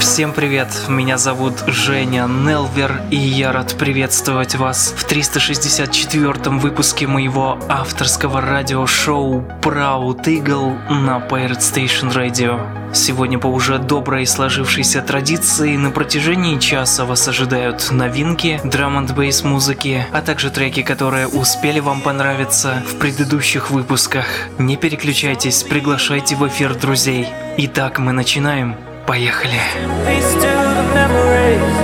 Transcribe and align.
Всем 0.00 0.32
привет, 0.32 0.68
меня 0.88 1.18
зовут 1.18 1.62
Женя 1.66 2.26
Нелвер, 2.26 3.02
и 3.10 3.16
я 3.16 3.52
рад 3.52 3.74
приветствовать 3.76 4.54
вас 4.54 4.94
в 4.96 5.06
364-м 5.06 6.58
выпуске 6.58 7.06
моего 7.06 7.58
авторского 7.68 8.40
радиошоу 8.40 9.44
Proud 9.60 10.24
Eagle 10.24 10.78
на 10.90 11.18
Pirate 11.18 11.58
Station 11.58 12.10
Radio. 12.14 12.60
Сегодня 12.94 13.38
по 13.38 13.46
уже 13.46 13.78
доброй 13.78 14.26
сложившейся 14.26 15.02
традиции 15.02 15.76
на 15.76 15.90
протяжении 15.90 16.58
часа 16.58 17.04
вас 17.04 17.28
ожидают 17.28 17.90
новинки 17.90 18.58
драм 18.64 18.96
н 18.96 19.06
бейс 19.06 19.44
музыки, 19.44 20.06
а 20.12 20.22
также 20.22 20.50
треки, 20.50 20.82
которые 20.82 21.26
успели 21.26 21.80
вам 21.80 22.00
понравиться 22.00 22.82
в 22.90 22.98
предыдущих 22.98 23.70
выпусках. 23.70 24.26
Не 24.58 24.76
переключайтесь, 24.78 25.62
приглашайте 25.62 26.36
в 26.36 26.46
эфир 26.48 26.74
друзей. 26.74 27.28
Итак, 27.58 27.98
мы 27.98 28.12
начинаем. 28.12 28.76
Поехали. 29.11 29.59
Peace 30.05 30.33
to 30.43 30.53
the 30.77 30.85
memories, 30.93 31.75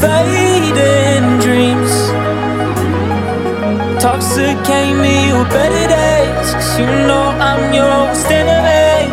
fading 0.00 1.38
dreams. 1.44 1.92
Toxicate 4.00 4.96
me 4.96 5.16
with 5.32 5.50
better 5.50 5.86
days, 5.88 6.54
cause 6.54 6.78
you 6.78 6.86
know 7.06 7.26
I'm 7.48 7.72
your 7.74 8.06
worst 8.08 8.30
enemy. 8.30 9.12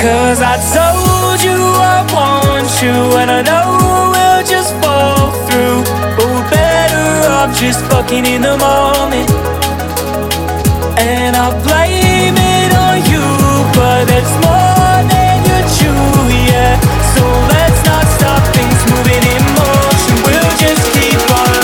Cause 0.00 0.40
I 0.52 0.56
told 0.76 1.38
you 1.42 1.58
I 1.94 1.98
want 2.14 2.70
you, 2.82 2.96
and 3.20 3.30
I 3.38 3.42
know 3.42 3.66
we'll 4.12 4.44
just 4.54 4.72
fall 4.82 5.32
through. 5.46 5.82
But 6.16 6.26
we're 6.32 6.50
better 6.50 7.32
off 7.38 7.50
just 7.58 7.80
fucking 7.90 8.24
in 8.24 8.42
the 8.42 8.56
moment. 8.56 9.28
And 10.98 11.34
I 11.36 11.46
blame 11.66 12.36
it 12.56 12.70
on 12.86 12.96
you, 13.10 13.26
but 13.74 14.04
it's 14.18 14.34
more 14.44 14.69
so 17.15 17.23
let's 17.53 17.81
not 17.85 18.05
stop 18.17 18.43
things 18.55 18.79
moving 18.91 19.23
in 19.35 19.43
motion. 19.55 20.15
We'll 20.25 20.53
just 20.57 20.83
keep 20.93 21.21
on 21.39 21.60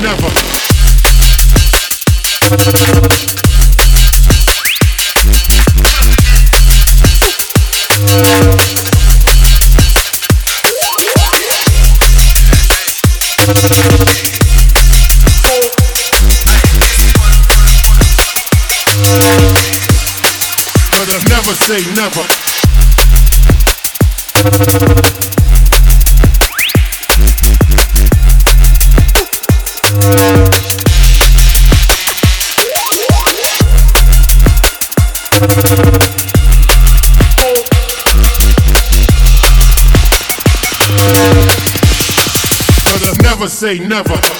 But 0.00 0.08
I 21.08 21.10
never 21.28 21.54
say 21.54 21.84
never. 21.94 22.26
It 43.42 43.48
say 43.48 43.78
a 43.78 44.39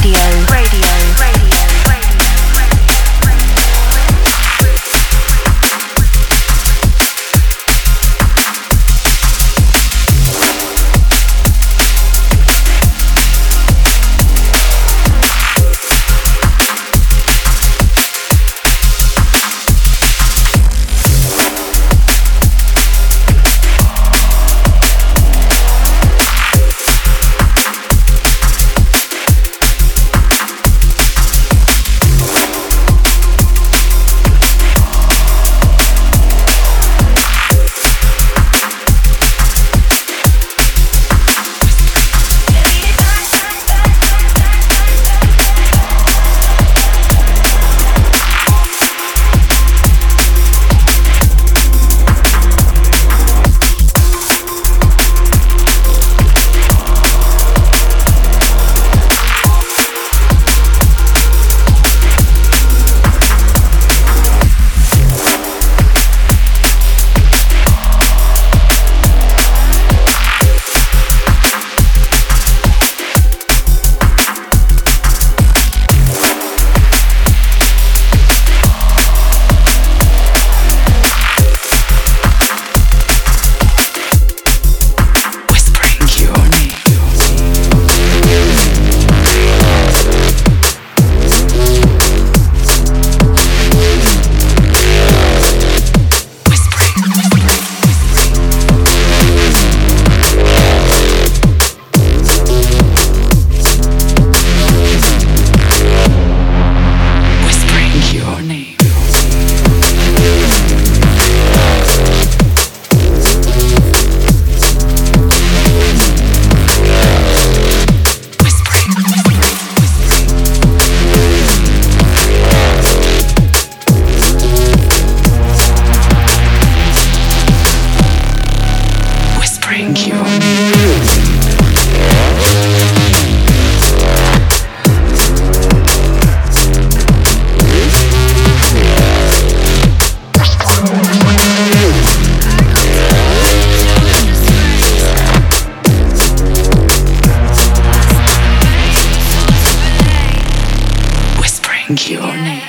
Whispering 151.91 152.21
your 152.21 152.60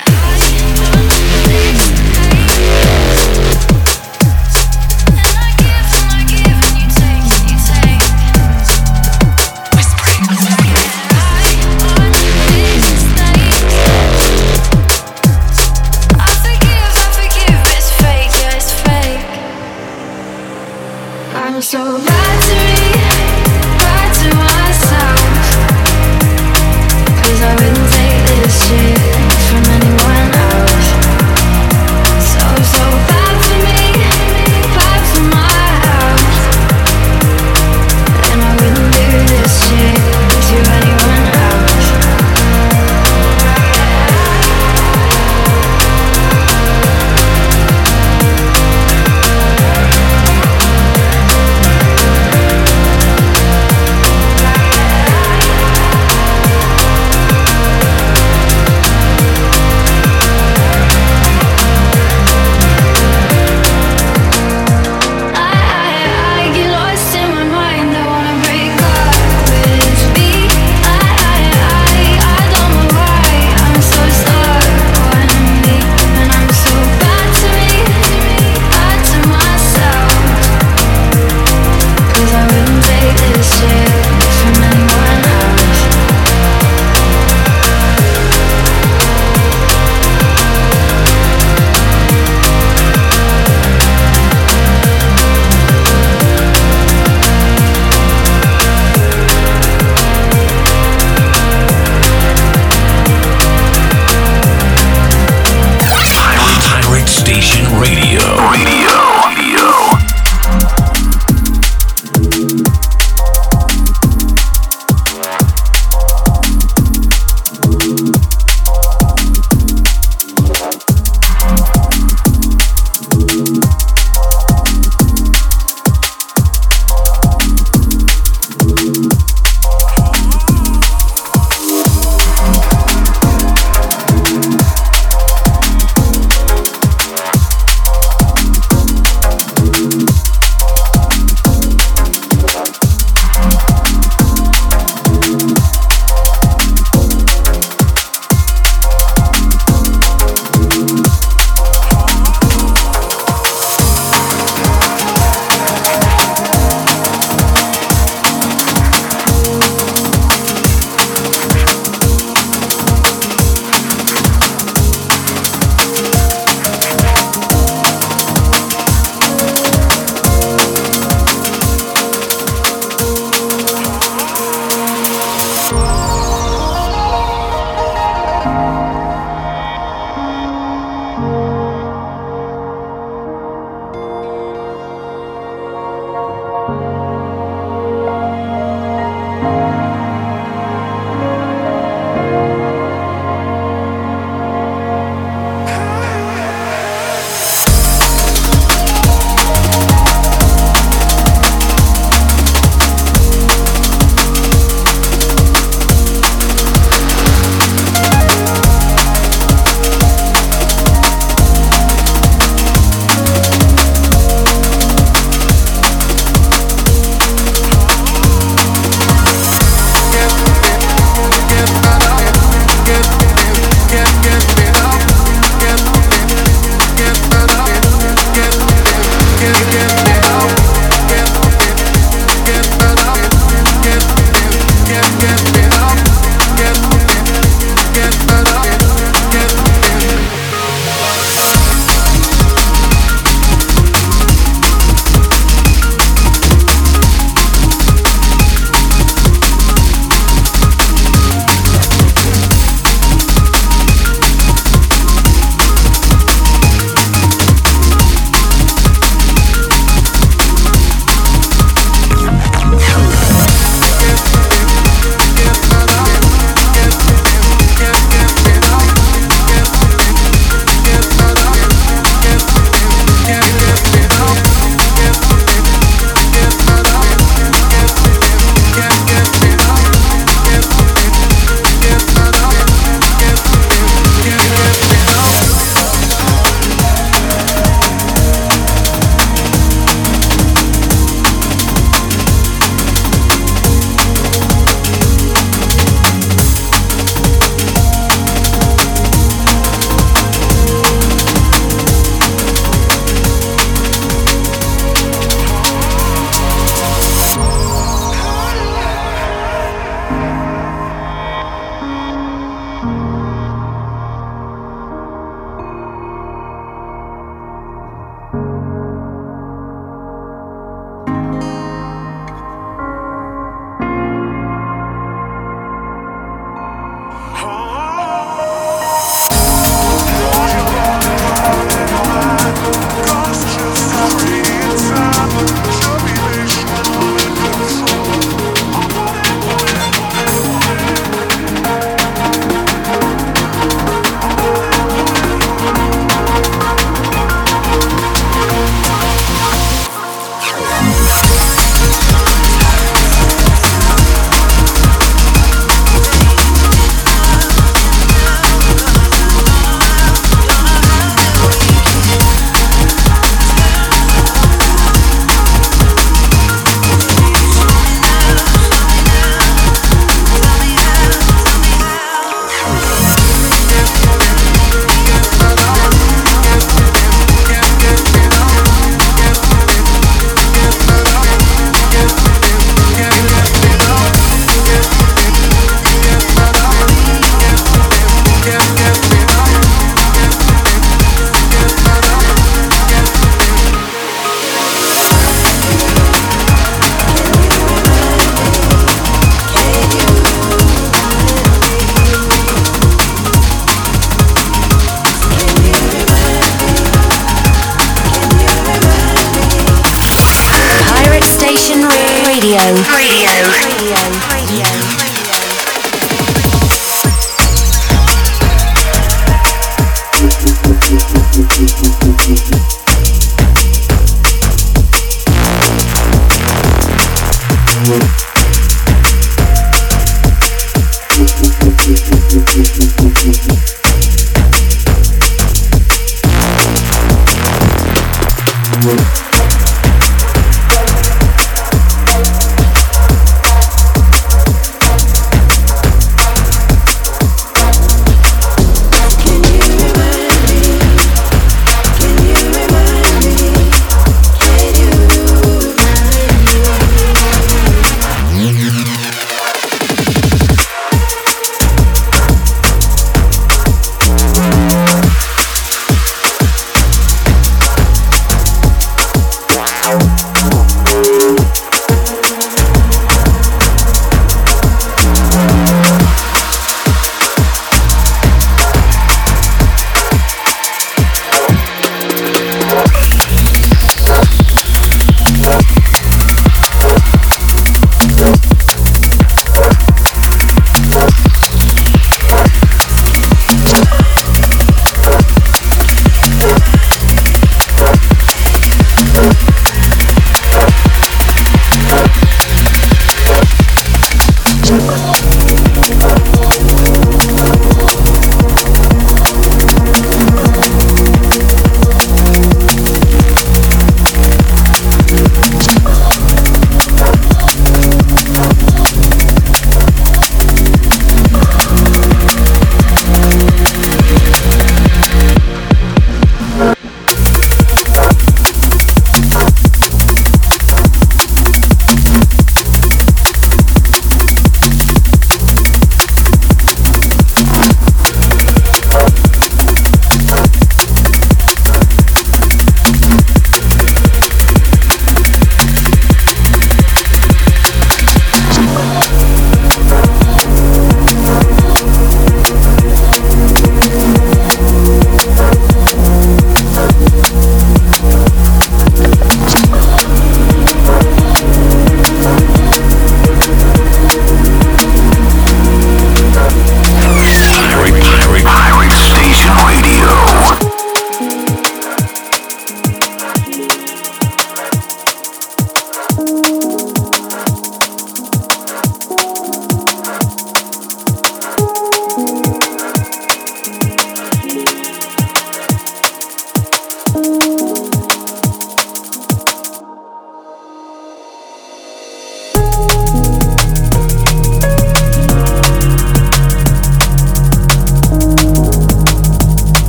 Radio. 108.13 108.37
Radio. 108.37 108.92